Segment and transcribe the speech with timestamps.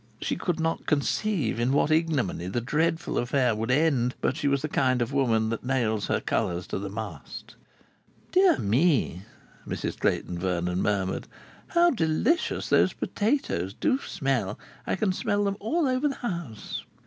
[0.19, 4.63] She could not conceive in what ignominy the dreadful affair would end, but she was
[4.63, 7.53] the kind of woman that nails her colours to the mast.
[8.31, 9.21] "Dear me!"
[9.67, 11.27] Mrs Clayton Vernon murmured.
[11.67, 14.57] "How delicious those potatoes do smell!
[14.87, 16.81] I can smell them all over the house."